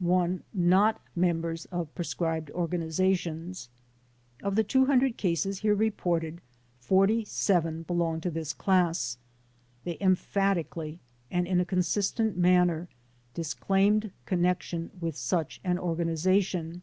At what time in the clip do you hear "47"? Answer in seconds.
6.80-7.84